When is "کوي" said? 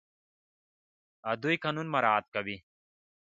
2.35-2.57